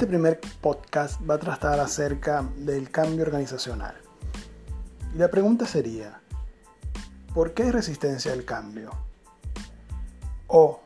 Este 0.00 0.08
primer 0.08 0.40
podcast 0.62 1.20
va 1.28 1.34
a 1.34 1.38
tratar 1.38 1.78
acerca 1.78 2.42
del 2.56 2.90
cambio 2.90 3.22
organizacional. 3.22 3.94
Y 5.14 5.18
la 5.18 5.30
pregunta 5.30 5.66
sería, 5.66 6.22
¿por 7.34 7.52
qué 7.52 7.64
hay 7.64 7.70
resistencia 7.70 8.32
al 8.32 8.46
cambio? 8.46 8.92
¿O 10.46 10.80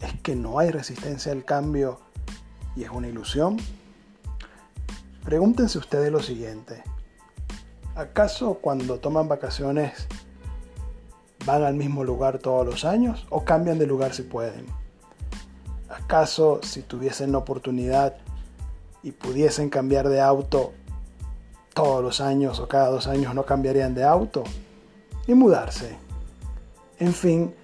es 0.00 0.20
que 0.22 0.36
no 0.36 0.60
hay 0.60 0.70
resistencia 0.70 1.32
al 1.32 1.44
cambio 1.44 1.98
y 2.76 2.84
es 2.84 2.90
una 2.90 3.08
ilusión? 3.08 3.56
Pregúntense 5.24 5.76
ustedes 5.78 6.12
lo 6.12 6.20
siguiente. 6.20 6.84
¿Acaso 7.96 8.60
cuando 8.62 9.00
toman 9.00 9.26
vacaciones 9.26 10.06
van 11.44 11.64
al 11.64 11.74
mismo 11.74 12.04
lugar 12.04 12.38
todos 12.38 12.64
los 12.64 12.84
años 12.84 13.26
o 13.28 13.44
cambian 13.44 13.80
de 13.80 13.88
lugar 13.88 14.14
si 14.14 14.22
pueden? 14.22 14.66
¿Acaso 16.10 16.58
si 16.64 16.82
tuviesen 16.82 17.30
la 17.30 17.38
oportunidad 17.38 18.16
y 19.04 19.12
pudiesen 19.12 19.70
cambiar 19.70 20.08
de 20.08 20.20
auto 20.20 20.72
todos 21.72 22.02
los 22.02 22.20
años 22.20 22.58
o 22.58 22.66
cada 22.66 22.88
dos 22.88 23.06
años 23.06 23.32
no 23.32 23.46
cambiarían 23.46 23.94
de 23.94 24.02
auto? 24.02 24.42
Y 25.28 25.34
mudarse. 25.34 25.96
En 26.98 27.14
fin, 27.14 27.54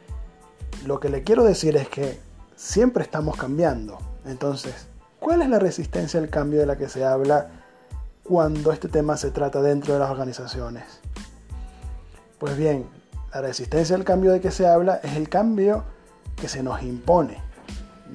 lo 0.84 1.00
que 1.00 1.08
le 1.08 1.24
quiero 1.24 1.42
decir 1.42 1.76
es 1.76 1.88
que 1.88 2.20
siempre 2.54 3.02
estamos 3.02 3.36
cambiando. 3.36 3.98
Entonces, 4.24 4.86
¿cuál 5.18 5.42
es 5.42 5.48
la 5.48 5.58
resistencia 5.58 6.20
al 6.20 6.30
cambio 6.30 6.60
de 6.60 6.66
la 6.66 6.76
que 6.76 6.88
se 6.88 7.04
habla 7.04 7.48
cuando 8.22 8.70
este 8.70 8.86
tema 8.86 9.16
se 9.16 9.32
trata 9.32 9.60
dentro 9.60 9.94
de 9.94 9.98
las 9.98 10.10
organizaciones? 10.10 10.84
Pues 12.38 12.56
bien, 12.56 12.86
la 13.34 13.40
resistencia 13.40 13.96
al 13.96 14.04
cambio 14.04 14.30
de 14.30 14.40
que 14.40 14.52
se 14.52 14.68
habla 14.68 15.00
es 15.02 15.16
el 15.16 15.28
cambio 15.28 15.82
que 16.36 16.46
se 16.46 16.62
nos 16.62 16.80
impone, 16.84 17.44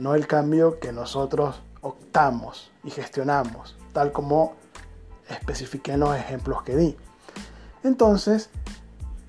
no 0.01 0.15
el 0.15 0.25
cambio 0.25 0.79
que 0.79 0.91
nosotros 0.91 1.61
optamos 1.81 2.71
y 2.83 2.89
gestionamos, 2.89 3.77
tal 3.93 4.11
como 4.11 4.55
especifiqué 5.29 5.93
en 5.93 5.99
los 5.99 6.15
ejemplos 6.15 6.63
que 6.63 6.75
di. 6.75 6.97
Entonces, 7.83 8.49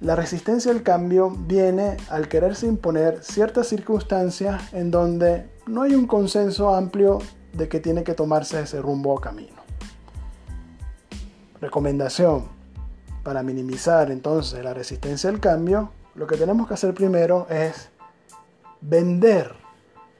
la 0.01 0.17
resistencia 0.17 0.73
al 0.73 0.83
cambio 0.83 1.29
viene 1.29 1.99
al 2.09 2.27
quererse 2.27 2.67
imponer 2.67 3.23
ciertas 3.23 3.69
circunstancias 3.69 4.73
en 4.73 4.91
donde 4.91 5.51
no 5.67 5.83
hay 5.83 5.95
un 5.95 6.07
consenso 6.07 6.75
amplio 6.75 7.19
de 7.53 7.69
que 7.69 7.79
tiene 7.79 8.03
que 8.03 8.15
tomarse 8.15 8.63
ese 8.63 8.81
rumbo 8.81 9.15
o 9.15 9.21
camino. 9.21 9.63
Recomendación. 11.61 12.49
Para 13.23 13.43
minimizar 13.43 14.11
entonces 14.11 14.65
la 14.65 14.73
resistencia 14.73 15.29
al 15.29 15.39
cambio, 15.39 15.93
lo 16.15 16.27
que 16.27 16.39
tenemos 16.39 16.67
que 16.67 16.75
hacer 16.75 16.95
primero 16.95 17.47
es 17.51 17.91
vender 18.81 19.62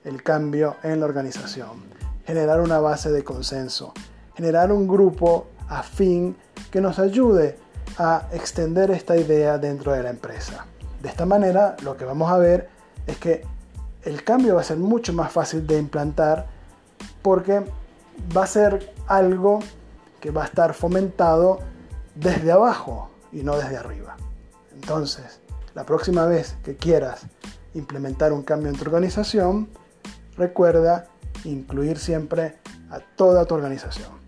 el 0.05 0.23
cambio 0.23 0.77
en 0.83 1.01
la 1.01 1.07
organización, 1.07 1.85
generar 2.25 2.61
una 2.61 2.79
base 2.81 3.11
de 3.11 3.25
consenso, 3.25 3.93
generar 4.35 4.73
un 4.73 4.89
grupo 4.89 5.49
afín 5.69 6.37
que 6.71 6.81
nos 6.81 6.99
ayude 6.99 7.57
a 7.99 8.29
extender 8.33 8.91
esta 8.91 9.17
idea 9.17 9.59
dentro 9.59 9.93
de 9.93 10.03
la 10.03 10.11
empresa. 10.11 10.67
De 11.01 11.09
esta 11.09 11.27
manera 11.27 11.77
lo 11.83 11.97
que 11.97 12.05
vamos 12.05 12.31
a 12.31 12.39
ver 12.39 12.69
es 13.07 13.17
que 13.19 13.45
el 14.03 14.25
cambio 14.25 14.57
va 14.57 14.61
a 14.63 14.65
ser 14.65 14.79
mucho 14.79 15.13
más 15.13 15.31
fácil 15.33 15.67
de 15.67 15.79
implantar 15.79 16.47
porque 17.23 17.65
va 18.37 18.45
a 18.45 18.47
ser 18.47 18.93
algo 19.07 19.61
que 20.21 20.31
va 20.31 20.43
a 20.43 20.47
estar 20.47 20.75
fomentado 20.75 21.61
desde 22.15 22.53
abajo 22.53 23.11
y 23.33 23.43
no 23.43 23.57
desde 23.57 23.77
arriba. 23.77 24.17
Entonces, 24.75 25.41
la 25.75 25.85
próxima 25.85 26.27
vez 26.27 26.57
que 26.63 26.77
quieras 26.77 27.23
implementar 27.75 28.33
un 28.33 28.43
cambio 28.43 28.69
en 28.69 28.77
tu 28.77 28.83
organización, 28.83 29.69
recuerda 30.37 31.09
incluir 31.45 31.99
siempre 31.99 32.59
a 32.91 33.01
toda 33.01 33.45
tu 33.45 33.55
organización. 33.55 34.22